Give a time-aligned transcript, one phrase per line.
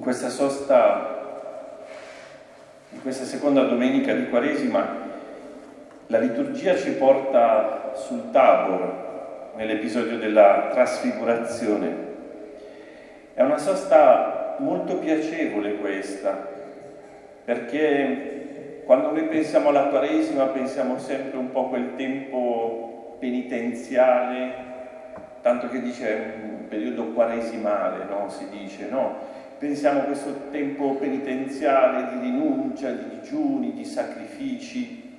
[0.00, 1.84] In questa sosta,
[2.88, 4.96] in questa seconda domenica di Quaresima,
[6.06, 11.94] la liturgia ci porta sul Tabor, nell'episodio della trasfigurazione.
[13.34, 16.48] È una sosta molto piacevole questa,
[17.44, 24.50] perché quando noi pensiamo alla Quaresima pensiamo sempre un po' a quel tempo penitenziale,
[25.42, 28.30] tanto che dice un periodo quaresimale, no?
[28.30, 29.39] Si dice, no?
[29.60, 35.18] Pensiamo a questo tempo penitenziale di rinuncia, di digiuni, di sacrifici,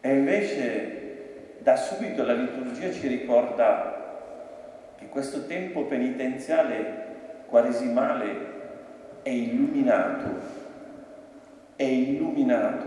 [0.00, 8.36] e invece da subito la liturgia ci ricorda che questo tempo penitenziale quaresimale
[9.20, 10.40] è illuminato,
[11.76, 12.86] è illuminato.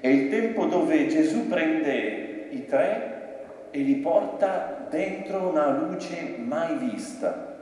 [0.00, 6.76] È il tempo dove Gesù prende i tre e li porta dentro una luce mai
[6.78, 7.53] vista.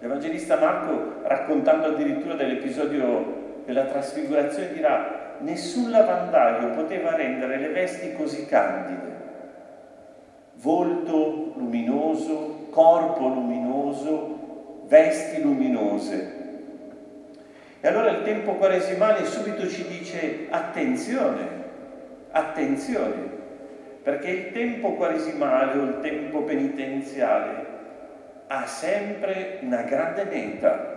[0.00, 8.46] L'Evangelista Marco, raccontando addirittura dell'episodio della trasfigurazione, dirà nessun lavandaio poteva rendere le vesti così
[8.46, 9.16] candide.
[10.54, 16.36] Volto luminoso, corpo luminoso, vesti luminose.
[17.80, 21.46] E allora il tempo quaresimale subito ci dice attenzione,
[22.30, 23.36] attenzione,
[24.02, 27.67] perché il tempo quaresimale o il tempo penitenziale
[28.48, 30.96] ha sempre una grande meta.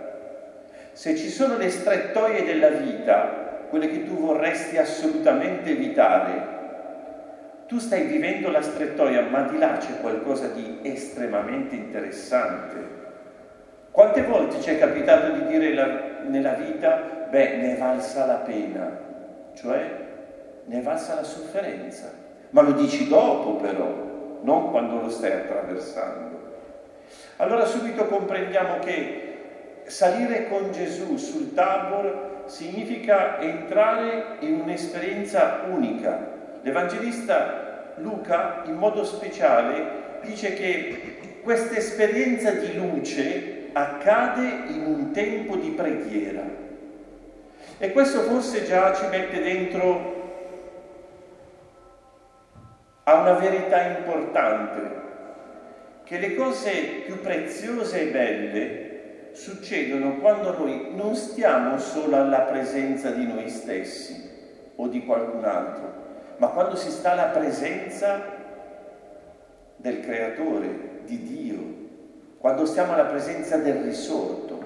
[0.92, 6.60] Se ci sono le strettoie della vita quelle che tu vorresti assolutamente evitare.
[7.66, 13.00] Tu stai vivendo la strettoia, ma di là c'è qualcosa di estremamente interessante.
[13.90, 15.86] Quante volte ci è capitato di dire la,
[16.26, 18.90] nella vita, beh, ne valsa la pena,
[19.54, 19.90] cioè
[20.66, 22.10] ne valsa la sofferenza,
[22.50, 26.51] ma lo dici dopo però, non quando lo stai attraversando.
[27.36, 36.30] Allora subito comprendiamo che salire con Gesù sul Tabor significa entrare in un'esperienza unica.
[36.62, 45.56] L'Evangelista Luca, in modo speciale, dice che questa esperienza di luce accade in un tempo
[45.56, 46.42] di preghiera.
[47.78, 50.20] E questo forse già ci mette dentro
[53.04, 54.80] a una verità importante,
[56.04, 56.70] che le cose
[57.04, 58.90] più preziose e belle
[59.32, 64.30] succedono quando noi non stiamo solo alla presenza di noi stessi
[64.76, 65.92] o di qualcun altro,
[66.36, 68.20] ma quando si sta alla presenza
[69.76, 71.58] del Creatore, di Dio,
[72.38, 74.60] quando stiamo alla presenza del risorto.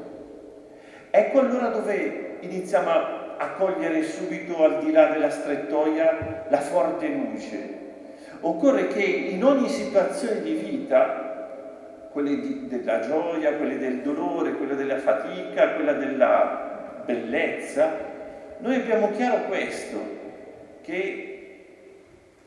[1.11, 2.91] Ecco allora dove iniziamo
[3.39, 7.75] a cogliere subito al di là della strettoia la forte luce.
[8.41, 11.26] Occorre che in ogni situazione di vita
[12.17, 17.91] quelle di, della gioia, quelle del dolore, quelle della fatica, quella della bellezza,
[18.61, 19.99] noi abbiamo chiaro questo,
[20.81, 21.67] che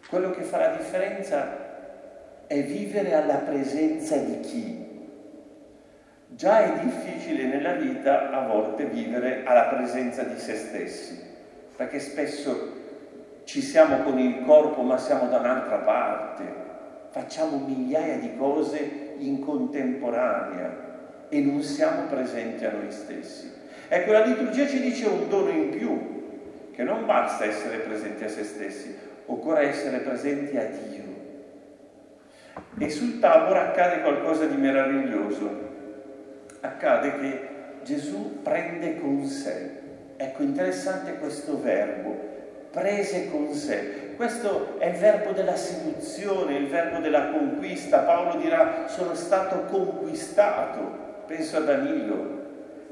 [0.09, 5.07] quello che fa la differenza è vivere alla presenza di chi.
[6.29, 11.21] Già è difficile nella vita a volte vivere alla presenza di se stessi,
[11.75, 12.73] perché spesso
[13.43, 16.43] ci siamo con il corpo ma siamo da un'altra parte,
[17.11, 20.87] facciamo migliaia di cose in contemporanea
[21.29, 23.51] e non siamo presenti a noi stessi.
[23.87, 28.29] Ecco, la liturgia ci dice un dono in più, che non basta essere presenti a
[28.29, 31.03] se stessi, occorre essere presenti a Dio.
[32.77, 35.67] E sul tavolo accade qualcosa di meraviglioso.
[36.61, 37.47] Accade che
[37.83, 39.77] Gesù prende con sé.
[40.17, 42.28] Ecco, interessante questo verbo,
[42.71, 44.13] prese con sé.
[44.15, 47.99] Questo è il verbo della seduzione, il verbo della conquista.
[47.99, 51.07] Paolo dirà sono stato conquistato.
[51.25, 52.15] Penso a Danilo,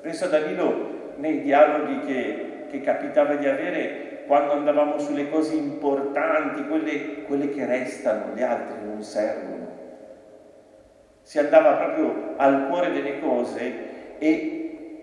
[0.01, 6.67] penso a Danilo nei dialoghi che, che capitava di avere quando andavamo sulle cose importanti,
[6.67, 9.67] quelle, quelle che restano, le altre non servono.
[11.21, 14.56] Si andava proprio al cuore delle cose e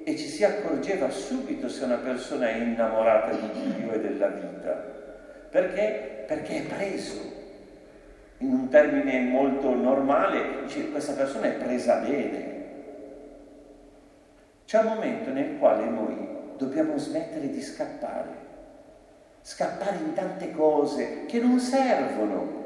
[0.05, 4.73] e ci si accorgeva subito se una persona è innamorata di Dio e della vita.
[5.51, 6.25] Perché?
[6.27, 7.33] Perché è preso.
[8.39, 12.53] In un termine molto normale, dice questa persona è presa bene.
[14.67, 16.29] C'è un momento nel quale noi
[16.59, 18.29] dobbiamo smettere di scappare,
[19.41, 22.62] scappare in tante cose che non servono,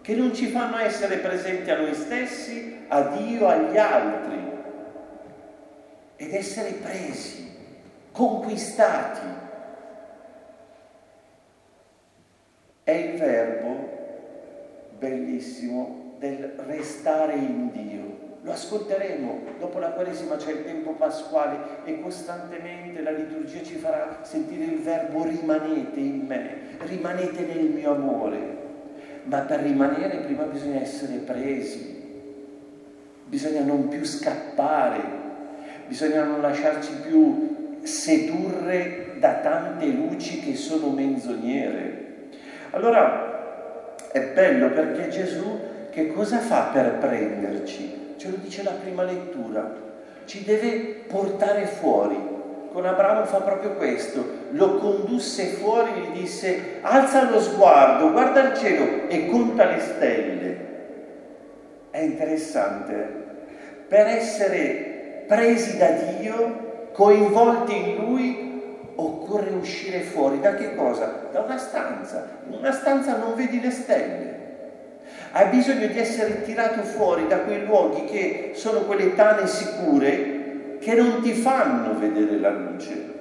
[0.00, 4.55] che non ci fanno essere presenti a noi stessi, a Dio, agli altri
[6.16, 7.48] ed essere presi,
[8.12, 9.44] conquistati.
[12.82, 13.94] È il verbo
[14.98, 18.24] bellissimo del restare in Dio.
[18.42, 19.40] lo ascolteremo.
[19.58, 24.80] Dopo la Quaresima c'è il tempo pasquale e costantemente la liturgia ci farà sentire il
[24.82, 28.64] verbo rimanete in me, rimanete nel mio amore.
[29.24, 32.04] Ma per rimanere prima bisogna essere presi,
[33.26, 35.15] bisogna non più scappare,
[35.86, 42.04] bisogna non lasciarci più sedurre da tante luci che sono menzognere.
[42.70, 45.60] Allora è bello perché Gesù
[45.90, 48.14] che cosa fa per prenderci?
[48.16, 49.74] Ce lo dice la prima lettura,
[50.24, 52.34] ci deve portare fuori.
[52.72, 58.50] Con Abramo fa proprio questo, lo condusse fuori e gli disse alza lo sguardo, guarda
[58.50, 60.56] il cielo e conta le stelle.
[61.90, 63.24] È interessante.
[63.88, 64.95] Per essere
[65.26, 68.46] presi da Dio, coinvolti in Lui,
[68.96, 70.40] occorre uscire fuori.
[70.40, 71.28] Da che cosa?
[71.30, 72.26] Da una stanza.
[72.48, 74.34] In una stanza non vedi le stelle.
[75.32, 80.94] Hai bisogno di essere tirato fuori da quei luoghi che sono quelle tane sicure che
[80.94, 83.14] non ti fanno vedere la luce.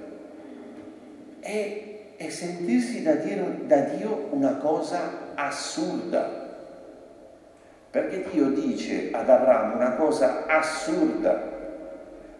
[1.41, 6.43] E, e sentirsi da, dire, da Dio una cosa assurda.
[7.91, 11.53] Perché Dio dice ad Abramo una cosa assurda.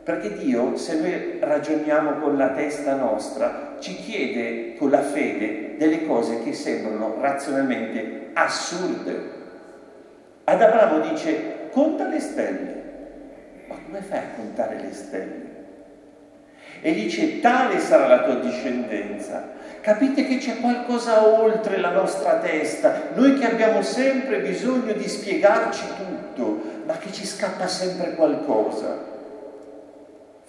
[0.05, 6.05] Perché Dio, se noi ragioniamo con la testa nostra, ci chiede con la fede delle
[6.05, 9.31] cose che sembrano razionalmente assurde.
[10.43, 12.83] Ad Abramo dice, conta le stelle.
[13.67, 15.53] Ma come fai a contare le stelle?
[16.81, 19.53] E dice, tale sarà la tua discendenza.
[19.81, 25.85] Capite che c'è qualcosa oltre la nostra testa, noi che abbiamo sempre bisogno di spiegarci
[25.97, 29.13] tutto, ma che ci scappa sempre qualcosa.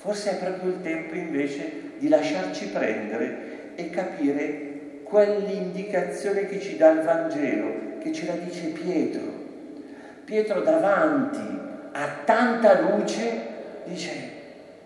[0.07, 1.69] Forse è proprio il tempo invece
[1.99, 8.67] di lasciarci prendere e capire quell'indicazione che ci dà il Vangelo, che ce la dice
[8.69, 9.33] Pietro.
[10.25, 11.59] Pietro davanti
[11.91, 13.41] a tanta luce
[13.83, 14.11] dice,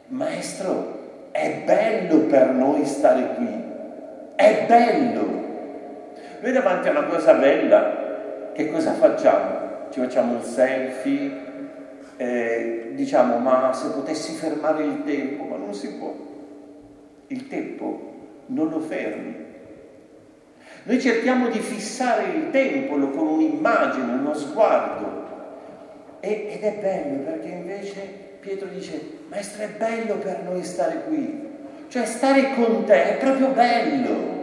[0.07, 3.63] Maestro, è bello per noi stare qui,
[4.37, 5.49] è bello.
[6.41, 9.89] Noi davanti a una cosa bella, che cosa facciamo?
[9.91, 11.49] Ci facciamo il selfie,
[12.21, 16.15] eh, diciamo, ma se potessi fermare il tempo, ma non si può.
[17.29, 19.37] Il tempo non lo fermi.
[20.83, 25.29] Noi cerchiamo di fissare il tempo con un'immagine, uno sguardo,
[26.21, 28.01] e, ed è bello perché invece
[28.41, 31.49] Pietro dice, maestro è bello per noi stare qui,
[31.89, 34.39] cioè stare con te è proprio bello.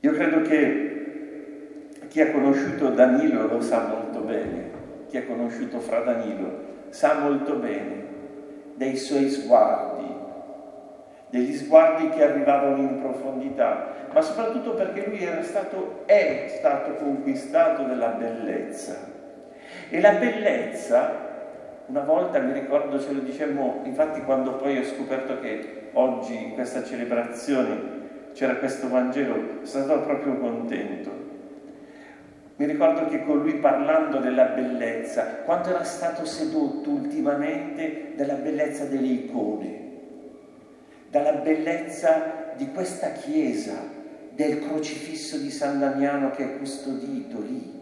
[0.00, 4.75] Io credo che chi ha conosciuto Danilo lo sa molto bene,
[5.08, 8.04] chi ha conosciuto Fra Danilo sa molto bene
[8.74, 10.14] dei suoi sguardi,
[11.30, 17.82] degli sguardi che arrivavano in profondità, ma soprattutto perché lui era stato, è stato conquistato
[17.82, 19.14] dalla bellezza.
[19.88, 21.24] E la bellezza,
[21.86, 26.54] una volta mi ricordo, ce lo dicemmo, infatti quando poi ho scoperto che oggi in
[26.54, 27.94] questa celebrazione
[28.32, 31.25] c'era questo Vangelo, sono stato proprio contento.
[32.56, 38.84] Mi ricordo che con lui parlando della bellezza, quanto era stato sedotto ultimamente dalla bellezza
[38.84, 39.80] delle icone,
[41.10, 43.74] dalla bellezza di questa chiesa,
[44.30, 47.72] del crocifisso di San Damiano che è custodito lì,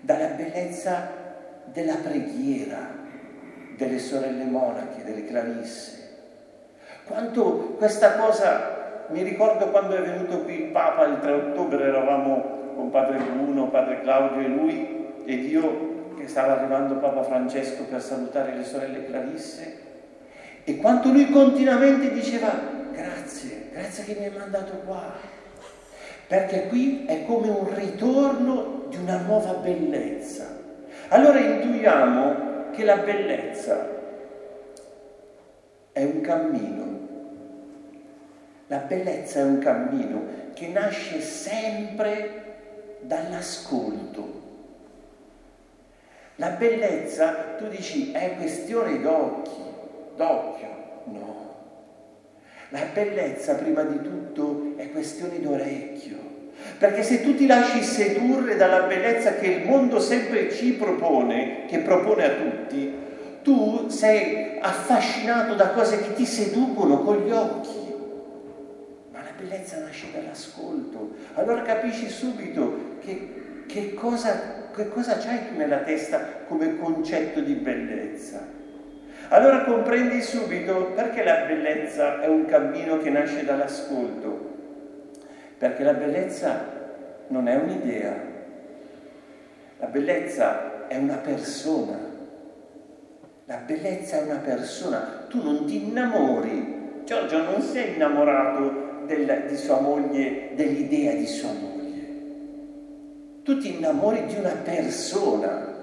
[0.00, 1.10] dalla bellezza
[1.66, 3.04] della preghiera
[3.76, 5.92] delle sorelle monache, delle clarisse.
[7.04, 12.55] Quanto questa cosa, mi ricordo quando è venuto qui il Papa il 3 ottobre, eravamo
[12.76, 18.00] con padre Bruno, padre Claudio e lui ed io che stava arrivando Papa Francesco per
[18.00, 19.84] salutare le sorelle Clarisse
[20.62, 22.50] e quanto lui continuamente diceva
[22.92, 25.12] grazie, grazie che mi hai mandato qua,
[26.26, 30.44] perché qui è come un ritorno di una nuova bellezza.
[31.08, 33.94] Allora intuiamo che la bellezza
[35.92, 36.84] è un cammino.
[38.66, 42.45] La bellezza è un cammino che nasce sempre
[43.06, 44.42] dall'ascolto.
[46.36, 49.64] La bellezza, tu dici, è questione d'occhi
[50.16, 50.68] d'occhio,
[51.04, 51.54] no.
[52.70, 56.34] La bellezza prima di tutto è questione d'orecchio.
[56.78, 61.78] Perché se tu ti lasci sedurre dalla bellezza che il mondo sempre ci propone, che
[61.78, 63.04] propone a tutti,
[63.42, 67.85] tu sei affascinato da cose che ti seducono con gli occhi.
[69.38, 71.14] Bellezza nasce dall'ascolto.
[71.34, 78.40] Allora capisci subito che, che, cosa, che cosa c'hai nella testa come concetto di bellezza.
[79.28, 84.54] Allora comprendi subito perché la bellezza è un cammino che nasce dall'ascolto.
[85.58, 86.64] Perché la bellezza
[87.28, 88.14] non è un'idea.
[89.80, 91.98] La bellezza è una persona.
[93.44, 95.26] La bellezza è una persona.
[95.28, 97.02] Tu non ti innamori.
[97.04, 101.74] Giorgio non è innamorato del, di sua moglie, dell'idea di sua moglie.
[103.42, 105.74] Tu ti innamori di una persona.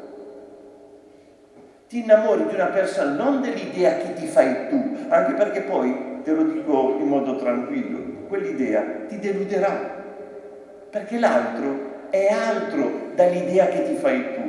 [1.87, 6.31] Ti innamori di una persona, non dell'idea che ti fai tu, anche perché poi, te
[6.31, 10.01] lo dico in modo tranquillo, quell'idea ti deluderà,
[10.89, 14.41] perché l'altro è altro dall'idea che ti fai tu.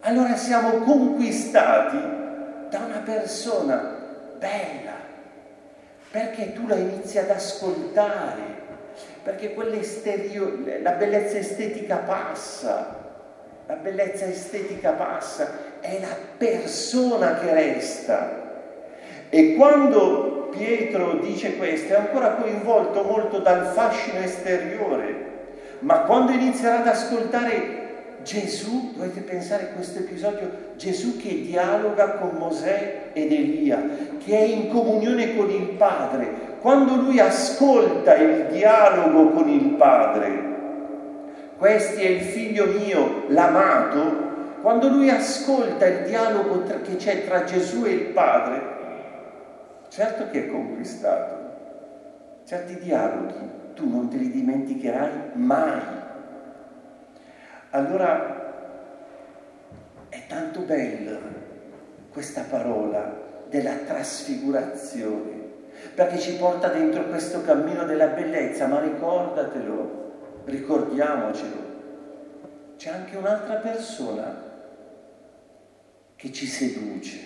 [0.00, 1.96] Allora siamo conquistati
[2.68, 3.96] da una persona
[4.38, 4.92] bella,
[6.14, 8.62] perché tu la inizi ad ascoltare,
[9.24, 9.52] perché
[10.80, 13.00] la bellezza estetica passa,
[13.66, 18.42] la bellezza estetica passa, è la persona che resta.
[19.28, 25.32] E quando Pietro dice questo è ancora coinvolto molto dal fascino esteriore,
[25.80, 27.83] ma quando inizierà ad ascoltare
[28.24, 33.80] Gesù, dovete pensare a questo episodio, Gesù che dialoga con Mosè ed Elia,
[34.18, 40.52] che è in comunione con il Padre, quando lui ascolta il dialogo con il Padre,
[41.56, 47.44] questo è il figlio mio, l'amato, quando lui ascolta il dialogo tra, che c'è tra
[47.44, 48.62] Gesù e il Padre,
[49.88, 51.42] certo che è conquistato.
[52.44, 56.02] Certi dialoghi tu non te li dimenticherai mai.
[57.74, 58.42] Allora
[60.08, 61.18] è tanto bella
[62.12, 65.32] questa parola della trasfigurazione,
[65.92, 71.56] perché ci porta dentro questo cammino della bellezza, ma ricordatelo, ricordiamocelo,
[72.76, 74.52] c'è anche un'altra persona
[76.14, 77.18] che ci seduce.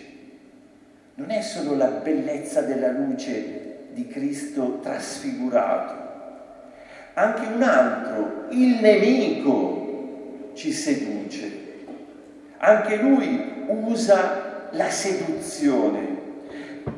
[1.16, 5.94] Non è solo la bellezza della luce di Cristo trasfigurato,
[7.12, 9.77] anche un altro, il nemico,
[10.58, 11.66] ci seduce.
[12.58, 16.16] Anche lui usa la seduzione.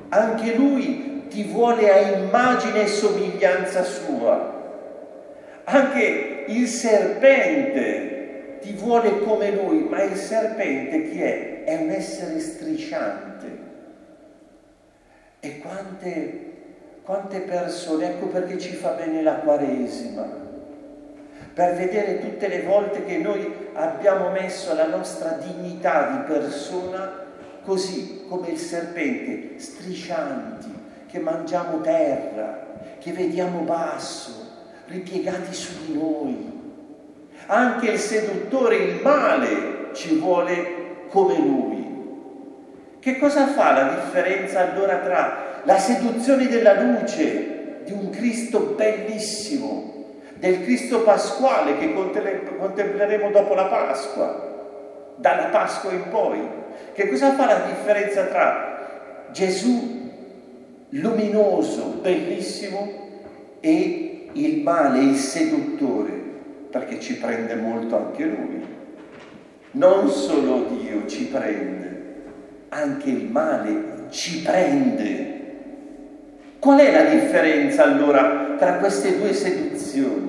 [0.09, 4.59] Anche lui ti vuole a immagine e somiglianza sua.
[5.65, 11.65] Anche il serpente ti vuole come lui, ma il serpente chi è?
[11.65, 13.69] È un essere strisciante.
[15.41, 16.49] E quante
[17.03, 20.40] quante persone, ecco perché ci fa bene la Quaresima,
[21.61, 27.27] per vedere tutte le volte che noi abbiamo messo la nostra dignità di persona
[27.63, 30.73] così come il serpente, striscianti,
[31.07, 32.67] che mangiamo terra,
[32.99, 34.31] che vediamo basso,
[34.87, 36.61] ripiegati su di noi.
[37.45, 41.89] Anche il seduttore, il male, ci vuole come lui.
[43.01, 50.00] Che cosa fa la differenza allora tra la seduzione della luce di un Cristo bellissimo,
[50.41, 56.41] del Cristo pasquale che contempleremo dopo la Pasqua, dalla Pasqua in poi.
[56.95, 59.99] Che cosa fa la differenza tra Gesù
[60.89, 62.91] luminoso, bellissimo,
[63.61, 66.11] e il male, il seduttore,
[66.71, 68.65] perché ci prende molto anche lui.
[69.73, 72.23] Non solo Dio ci prende,
[72.71, 75.40] anche il male ci prende.
[76.61, 80.29] Qual è la differenza allora tra queste due seduzioni?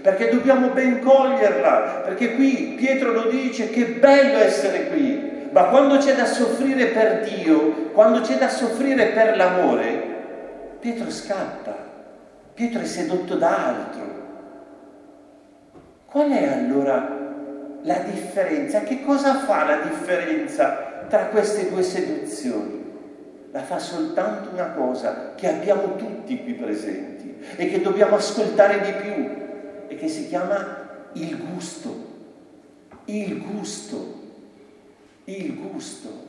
[0.00, 5.98] Perché dobbiamo ben coglierla, perché qui Pietro lo dice, che bello essere qui, ma quando
[5.98, 10.16] c'è da soffrire per Dio, quando c'è da soffrire per l'amore,
[10.80, 11.76] Pietro scappa,
[12.54, 14.06] Pietro è sedotto da altro.
[16.06, 17.06] Qual è allora
[17.82, 18.80] la differenza?
[18.80, 22.77] Che cosa fa la differenza tra queste due seduzioni?
[23.50, 28.92] La fa soltanto una cosa che abbiamo tutti qui presenti e che dobbiamo ascoltare di
[28.92, 32.06] più e che si chiama il gusto.
[33.06, 34.16] Il gusto.
[35.24, 36.26] Il gusto.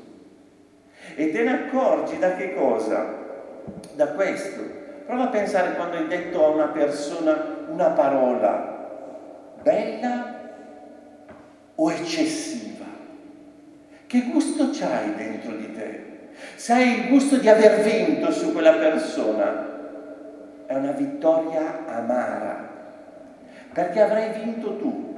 [1.15, 3.17] E te ne accorgi da che cosa?
[3.95, 4.77] Da questo.
[5.05, 8.77] Prova a pensare quando hai detto a una persona una parola
[9.61, 10.39] bella
[11.75, 12.85] o eccessiva.
[14.07, 16.08] Che gusto c'hai dentro di te?
[16.55, 19.67] Se hai il gusto di aver vinto su quella persona,
[20.65, 22.69] è una vittoria amara,
[23.73, 25.17] perché avrai vinto tu,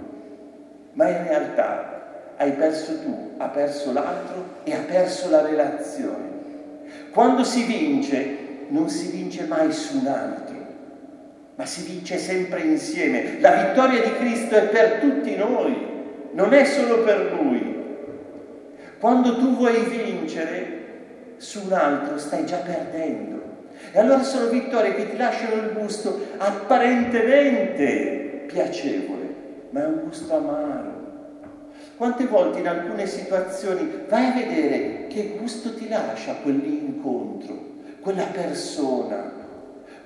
[0.94, 6.30] ma in realtà hai perso tu, ha perso l'altro e ha perso la relazione.
[7.12, 8.38] Quando si vince,
[8.70, 10.56] non si vince mai su un altro,
[11.56, 13.40] ma si vince sempre insieme.
[13.40, 15.76] La vittoria di Cristo è per tutti noi,
[16.32, 17.80] non è solo per Lui.
[19.00, 20.81] Quando tu vuoi vincere,
[21.42, 23.40] su un altro stai già perdendo.
[23.92, 29.36] E allora sono vittorie che ti lasciano il gusto apparentemente piacevole,
[29.72, 31.00] ma è un gusto amaro.
[31.98, 37.70] Quante volte in alcune situazioni vai a vedere che gusto ti lascia quell'incontro,
[38.02, 39.32] quella persona,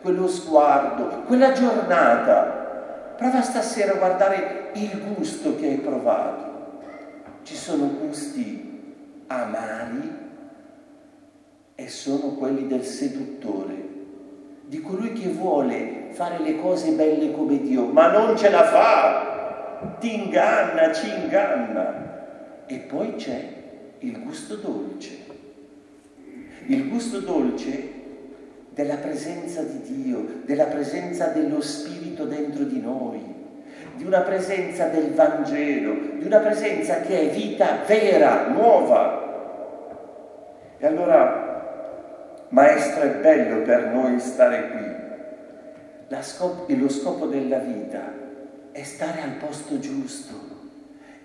[0.02, 3.14] quello sguardo, quella giornata.
[3.18, 6.54] Prova stasera a guardare il gusto che hai provato.
[7.44, 8.94] Ci sono gusti
[9.28, 10.24] amari
[11.76, 13.74] e sono quelli del seduttore,
[14.66, 19.98] di colui che vuole fare le cose belle come Dio, ma non ce la fa,
[20.00, 22.64] ti inganna, ci inganna.
[22.66, 23.54] E poi c'è
[24.00, 25.18] il gusto dolce,
[26.68, 27.92] il gusto dolce
[28.70, 33.22] della presenza di Dio, della presenza dello Spirito dentro di noi,
[33.96, 39.24] di una presenza del Vangelo, di una presenza che è vita vera, nuova.
[40.78, 41.45] E allora
[42.50, 46.20] Maestro, è bello per noi stare qui.
[46.22, 48.02] Scop- lo scopo della vita
[48.72, 50.34] è stare al posto giusto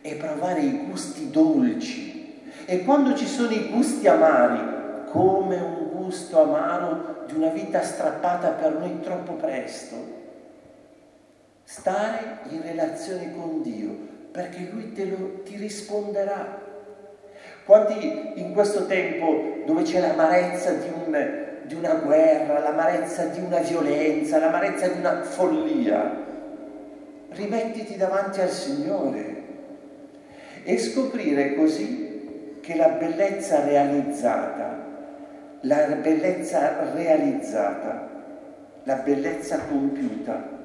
[0.03, 2.43] e provare i gusti dolci.
[2.65, 8.51] E quando ci sono i gusti amari, come un gusto amaro di una vita strappata
[8.51, 9.97] per noi troppo presto,
[11.65, 13.97] stare in relazione con Dio,
[14.31, 16.70] perché Lui lo, ti risponderà
[17.65, 23.59] quanti in questo tempo dove c'è l'amarezza di, un, di una guerra, l'amarezza di una
[23.59, 26.29] violenza, l'amarezza di una follia,
[27.31, 29.43] rimettiti davanti al Signore
[30.65, 34.87] e scoprire così che la bellezza realizzata,
[35.63, 38.09] la bellezza realizzata,
[38.85, 40.59] la bellezza compiuta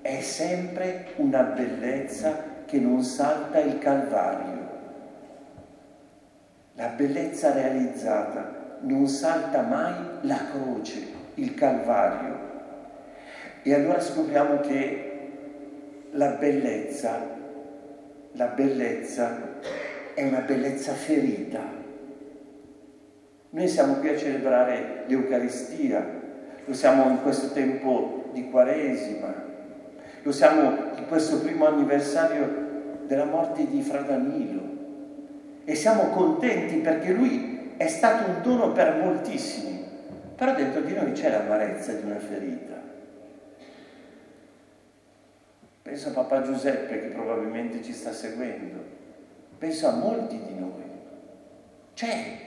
[0.00, 4.67] è sempre una bellezza che non salta il Calvario.
[6.78, 12.38] La bellezza realizzata non salta mai la croce, il Calvario.
[13.64, 15.30] E allora scopriamo che
[16.12, 17.18] la bellezza,
[18.30, 19.58] la bellezza
[20.14, 21.58] è una bellezza ferita.
[23.50, 26.06] Noi siamo qui a celebrare l'Eucaristia,
[26.64, 29.34] lo siamo in questo tempo di Quaresima,
[30.22, 32.66] lo siamo in questo primo anniversario
[33.08, 34.77] della morte di Fra Danilo
[35.68, 39.84] e siamo contenti perché lui è stato un dono per moltissimi,
[40.34, 42.80] però dentro di noi c'è l'amarezza di una ferita.
[45.82, 48.82] Penso a papà Giuseppe che probabilmente ci sta seguendo,
[49.58, 50.84] penso a molti di noi.
[51.92, 52.38] C'è,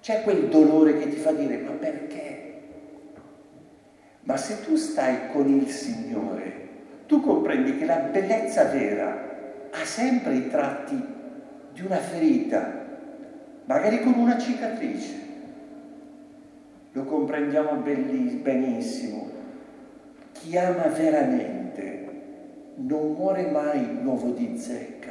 [0.00, 2.52] c'è quel dolore che ti fa dire ma perché?
[4.22, 6.52] Ma se tu stai con il Signore,
[7.06, 11.14] tu comprendi che la bellezza vera ha sempre i tratti
[11.74, 12.86] di una ferita,
[13.64, 15.22] magari con una cicatrice.
[16.92, 19.28] Lo comprendiamo benissimo.
[20.32, 22.08] Chi ama veramente
[22.76, 25.10] non muore mai nuovo di zecca.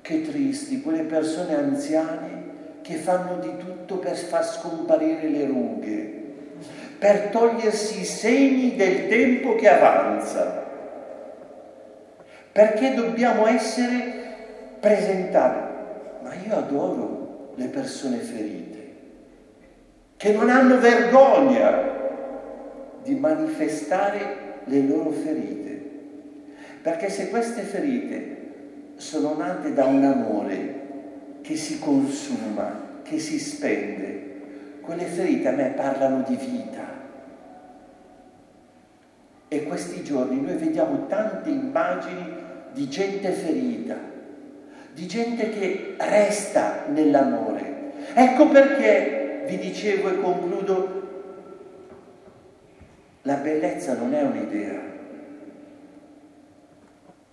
[0.00, 2.42] Che tristi quelle persone anziane
[2.82, 6.22] che fanno di tutto per far scomparire le rughe,
[6.98, 10.62] per togliersi i segni del tempo che avanza.
[12.50, 14.23] Perché dobbiamo essere
[14.84, 15.72] presentare.
[16.22, 18.92] Ma io adoro le persone ferite,
[20.18, 21.92] che non hanno vergogna
[23.02, 25.72] di manifestare le loro ferite.
[26.82, 30.82] Perché se queste ferite sono nate da un amore
[31.40, 34.22] che si consuma, che si spende,
[34.82, 36.82] quelle ferite a me parlano di vita.
[39.48, 42.42] E questi giorni noi vediamo tante immagini
[42.72, 44.12] di gente ferita,
[44.94, 47.92] di gente che resta nell'amore.
[48.14, 51.02] Ecco perché vi dicevo e concludo,
[53.22, 54.80] la bellezza non è un'idea,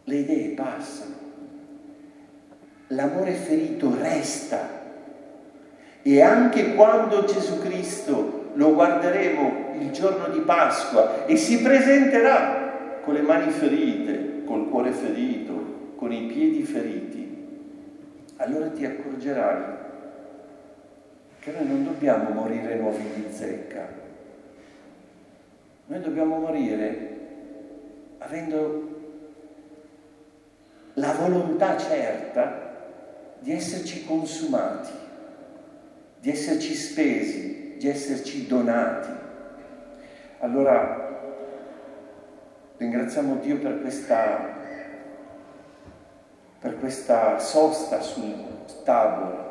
[0.03, 1.15] le idee passano,
[2.87, 4.79] l'amore ferito resta.
[6.03, 13.13] E anche quando Gesù Cristo lo guarderemo il giorno di Pasqua e si presenterà con
[13.13, 17.20] le mani ferite, col cuore ferito, con i piedi feriti,
[18.41, 19.63] allora ti accorgerai
[21.39, 23.87] che noi non dobbiamo morire nuovi di zecca,
[25.85, 27.09] noi dobbiamo morire
[28.17, 28.89] avendo
[30.93, 32.69] la volontà certa
[33.39, 34.91] di esserci consumati,
[36.19, 39.09] di esserci spesi, di esserci donati.
[40.39, 41.09] Allora
[42.77, 44.50] ringraziamo Dio per questa
[46.61, 48.33] per questa sosta sul
[48.85, 49.49] tavolo.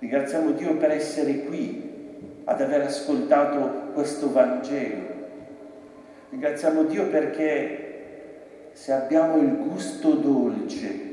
[0.00, 5.14] Ringraziamo Dio per essere qui, ad aver ascoltato questo Vangelo.
[6.28, 11.06] Ringraziamo Dio perché se abbiamo il gusto dolce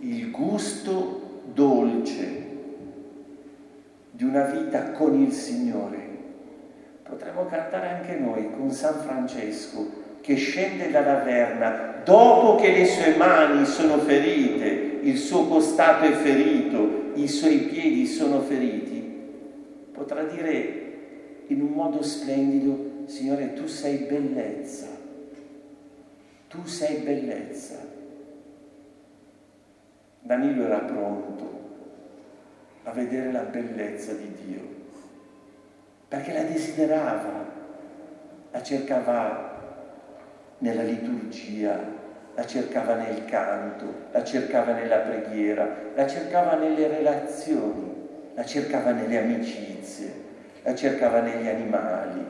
[0.00, 2.48] il gusto dolce
[4.10, 6.08] di una vita con il Signore.
[7.02, 13.16] Potremmo cantare anche noi con San Francesco che scende dalla verna dopo che le sue
[13.16, 18.98] mani sono ferite, il suo costato è ferito, i suoi piedi sono feriti.
[19.92, 20.88] Potrà dire
[21.46, 24.86] in un modo splendido, Signore, tu sei bellezza,
[26.48, 27.88] tu sei bellezza.
[30.22, 31.58] Danilo era pronto
[32.84, 34.60] a vedere la bellezza di Dio,
[36.06, 37.58] perché la desiderava,
[38.52, 39.49] la cercava
[40.60, 41.78] nella liturgia,
[42.34, 49.18] la cercava nel canto, la cercava nella preghiera, la cercava nelle relazioni, la cercava nelle
[49.18, 50.12] amicizie,
[50.62, 52.24] la cercava negli animali,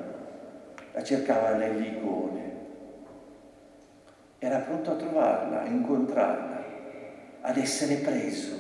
[0.93, 2.39] la cercava nell'igone.
[4.39, 6.65] Era pronto a trovarla, a incontrarla,
[7.43, 8.57] ad essere preso.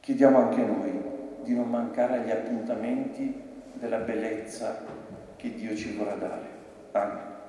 [0.00, 1.02] Chiediamo anche noi
[1.42, 3.42] di non mancare agli appuntamenti
[3.74, 4.82] della bellezza
[5.36, 6.59] che Dio ci vorrà dare.
[6.94, 7.39] Amen.